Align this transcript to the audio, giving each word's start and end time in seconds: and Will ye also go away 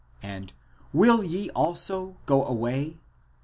and 0.23 0.53
Will 0.93 1.23
ye 1.23 1.51
also 1.51 2.17
go 2.25 2.43
away 2.43 2.97